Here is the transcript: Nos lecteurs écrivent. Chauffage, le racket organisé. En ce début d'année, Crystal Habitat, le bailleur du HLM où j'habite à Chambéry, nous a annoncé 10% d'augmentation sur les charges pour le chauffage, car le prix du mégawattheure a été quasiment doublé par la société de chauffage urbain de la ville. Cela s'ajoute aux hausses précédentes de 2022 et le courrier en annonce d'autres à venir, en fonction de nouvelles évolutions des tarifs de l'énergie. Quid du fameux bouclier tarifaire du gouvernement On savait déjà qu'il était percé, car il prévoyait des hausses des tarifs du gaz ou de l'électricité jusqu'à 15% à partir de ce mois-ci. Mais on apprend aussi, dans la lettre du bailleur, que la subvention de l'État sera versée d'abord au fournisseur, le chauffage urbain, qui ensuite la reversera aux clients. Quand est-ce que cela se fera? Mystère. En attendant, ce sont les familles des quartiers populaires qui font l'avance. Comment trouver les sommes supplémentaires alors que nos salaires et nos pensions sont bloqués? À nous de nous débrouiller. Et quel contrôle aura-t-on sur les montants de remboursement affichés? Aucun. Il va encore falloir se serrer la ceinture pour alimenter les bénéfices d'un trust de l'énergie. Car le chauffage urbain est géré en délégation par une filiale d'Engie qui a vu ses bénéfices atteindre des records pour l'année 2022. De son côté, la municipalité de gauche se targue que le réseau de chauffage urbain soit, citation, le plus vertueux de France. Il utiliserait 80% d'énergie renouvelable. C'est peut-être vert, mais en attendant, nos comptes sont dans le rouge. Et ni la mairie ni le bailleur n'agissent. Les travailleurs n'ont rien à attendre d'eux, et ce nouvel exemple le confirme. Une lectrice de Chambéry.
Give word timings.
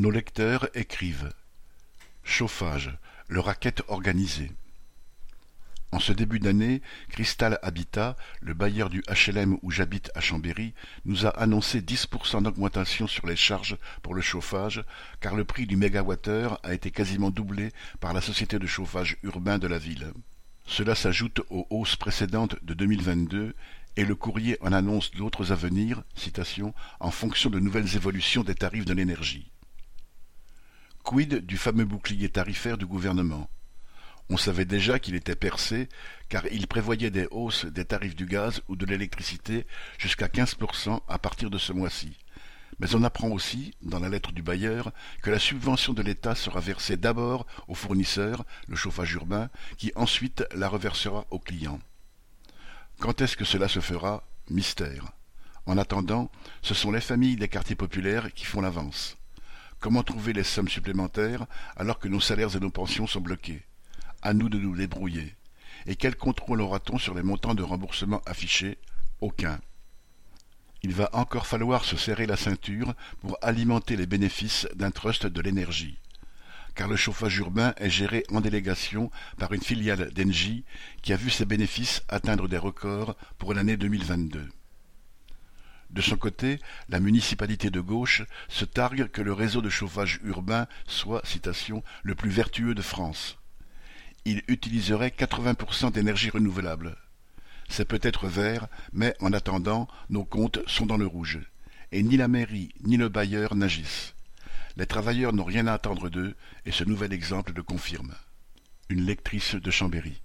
Nos 0.00 0.10
lecteurs 0.10 0.66
écrivent. 0.72 1.30
Chauffage, 2.24 2.96
le 3.28 3.38
racket 3.38 3.82
organisé. 3.88 4.50
En 5.92 5.98
ce 6.00 6.14
début 6.14 6.38
d'année, 6.38 6.80
Crystal 7.10 7.58
Habitat, 7.60 8.16
le 8.40 8.54
bailleur 8.54 8.88
du 8.88 9.02
HLM 9.10 9.58
où 9.60 9.70
j'habite 9.70 10.10
à 10.14 10.22
Chambéry, 10.22 10.72
nous 11.04 11.26
a 11.26 11.28
annoncé 11.38 11.82
10% 11.82 12.44
d'augmentation 12.44 13.06
sur 13.06 13.26
les 13.26 13.36
charges 13.36 13.76
pour 14.00 14.14
le 14.14 14.22
chauffage, 14.22 14.82
car 15.20 15.34
le 15.34 15.44
prix 15.44 15.66
du 15.66 15.76
mégawattheure 15.76 16.58
a 16.62 16.72
été 16.72 16.90
quasiment 16.90 17.28
doublé 17.28 17.68
par 18.00 18.14
la 18.14 18.22
société 18.22 18.58
de 18.58 18.66
chauffage 18.66 19.18
urbain 19.22 19.58
de 19.58 19.66
la 19.66 19.76
ville. 19.76 20.14
Cela 20.64 20.94
s'ajoute 20.94 21.42
aux 21.50 21.66
hausses 21.68 21.96
précédentes 21.96 22.56
de 22.62 22.72
2022 22.72 23.54
et 23.98 24.06
le 24.06 24.14
courrier 24.14 24.56
en 24.62 24.72
annonce 24.72 25.10
d'autres 25.10 25.52
à 25.52 25.56
venir, 25.56 26.04
en 27.00 27.10
fonction 27.10 27.50
de 27.50 27.60
nouvelles 27.60 27.96
évolutions 27.96 28.44
des 28.44 28.54
tarifs 28.54 28.86
de 28.86 28.94
l'énergie. 28.94 29.50
Quid 31.10 31.44
du 31.44 31.56
fameux 31.56 31.84
bouclier 31.84 32.28
tarifaire 32.28 32.78
du 32.78 32.86
gouvernement 32.86 33.50
On 34.28 34.36
savait 34.36 34.64
déjà 34.64 35.00
qu'il 35.00 35.16
était 35.16 35.34
percé, 35.34 35.88
car 36.28 36.46
il 36.52 36.68
prévoyait 36.68 37.10
des 37.10 37.26
hausses 37.32 37.64
des 37.64 37.84
tarifs 37.84 38.14
du 38.14 38.26
gaz 38.26 38.62
ou 38.68 38.76
de 38.76 38.86
l'électricité 38.86 39.66
jusqu'à 39.98 40.28
15% 40.28 41.00
à 41.08 41.18
partir 41.18 41.50
de 41.50 41.58
ce 41.58 41.72
mois-ci. 41.72 42.16
Mais 42.78 42.94
on 42.94 43.02
apprend 43.02 43.26
aussi, 43.30 43.74
dans 43.82 43.98
la 43.98 44.08
lettre 44.08 44.30
du 44.30 44.42
bailleur, 44.42 44.92
que 45.20 45.30
la 45.30 45.40
subvention 45.40 45.94
de 45.94 46.02
l'État 46.02 46.36
sera 46.36 46.60
versée 46.60 46.96
d'abord 46.96 47.44
au 47.66 47.74
fournisseur, 47.74 48.44
le 48.68 48.76
chauffage 48.76 49.12
urbain, 49.14 49.50
qui 49.78 49.90
ensuite 49.96 50.44
la 50.54 50.68
reversera 50.68 51.26
aux 51.30 51.40
clients. 51.40 51.80
Quand 53.00 53.20
est-ce 53.20 53.36
que 53.36 53.44
cela 53.44 53.66
se 53.66 53.80
fera? 53.80 54.22
Mystère. 54.48 55.10
En 55.66 55.76
attendant, 55.76 56.30
ce 56.62 56.72
sont 56.72 56.92
les 56.92 57.00
familles 57.00 57.34
des 57.34 57.48
quartiers 57.48 57.74
populaires 57.74 58.32
qui 58.32 58.44
font 58.44 58.60
l'avance. 58.60 59.16
Comment 59.80 60.02
trouver 60.02 60.34
les 60.34 60.44
sommes 60.44 60.68
supplémentaires 60.68 61.46
alors 61.74 61.98
que 61.98 62.08
nos 62.08 62.20
salaires 62.20 62.54
et 62.54 62.60
nos 62.60 62.70
pensions 62.70 63.06
sont 63.06 63.22
bloqués? 63.22 63.62
À 64.20 64.34
nous 64.34 64.50
de 64.50 64.58
nous 64.58 64.76
débrouiller. 64.76 65.34
Et 65.86 65.96
quel 65.96 66.16
contrôle 66.16 66.60
aura-t-on 66.60 66.98
sur 66.98 67.14
les 67.14 67.22
montants 67.22 67.54
de 67.54 67.62
remboursement 67.62 68.20
affichés? 68.26 68.76
Aucun. 69.22 69.58
Il 70.82 70.92
va 70.92 71.08
encore 71.14 71.46
falloir 71.46 71.86
se 71.86 71.96
serrer 71.96 72.26
la 72.26 72.36
ceinture 72.36 72.92
pour 73.22 73.38
alimenter 73.40 73.96
les 73.96 74.06
bénéfices 74.06 74.68
d'un 74.74 74.90
trust 74.90 75.26
de 75.26 75.40
l'énergie. 75.40 75.98
Car 76.74 76.86
le 76.86 76.96
chauffage 76.96 77.38
urbain 77.38 77.72
est 77.78 77.88
géré 77.88 78.24
en 78.30 78.42
délégation 78.42 79.10
par 79.38 79.54
une 79.54 79.62
filiale 79.62 80.10
d'Engie 80.12 80.64
qui 81.00 81.14
a 81.14 81.16
vu 81.16 81.30
ses 81.30 81.46
bénéfices 81.46 82.02
atteindre 82.10 82.48
des 82.48 82.58
records 82.58 83.16
pour 83.38 83.54
l'année 83.54 83.78
2022. 83.78 84.46
De 85.92 86.02
son 86.02 86.16
côté, 86.16 86.60
la 86.88 87.00
municipalité 87.00 87.70
de 87.70 87.80
gauche 87.80 88.22
se 88.48 88.64
targue 88.64 89.08
que 89.08 89.22
le 89.22 89.32
réseau 89.32 89.60
de 89.60 89.70
chauffage 89.70 90.20
urbain 90.22 90.66
soit, 90.86 91.24
citation, 91.26 91.82
le 92.04 92.14
plus 92.14 92.30
vertueux 92.30 92.74
de 92.74 92.82
France. 92.82 93.38
Il 94.24 94.42
utiliserait 94.46 95.12
80% 95.16 95.90
d'énergie 95.90 96.30
renouvelable. 96.30 96.96
C'est 97.68 97.86
peut-être 97.86 98.28
vert, 98.28 98.68
mais 98.92 99.14
en 99.20 99.32
attendant, 99.32 99.88
nos 100.10 100.24
comptes 100.24 100.60
sont 100.68 100.86
dans 100.86 100.96
le 100.96 101.06
rouge. 101.06 101.40
Et 101.92 102.02
ni 102.02 102.16
la 102.16 102.28
mairie 102.28 102.72
ni 102.82 102.96
le 102.96 103.08
bailleur 103.08 103.56
n'agissent. 103.56 104.14
Les 104.76 104.86
travailleurs 104.86 105.32
n'ont 105.32 105.44
rien 105.44 105.66
à 105.66 105.72
attendre 105.72 106.08
d'eux, 106.08 106.36
et 106.66 106.72
ce 106.72 106.84
nouvel 106.84 107.12
exemple 107.12 107.52
le 107.54 107.62
confirme. 107.64 108.14
Une 108.88 109.04
lectrice 109.04 109.56
de 109.56 109.70
Chambéry. 109.70 110.20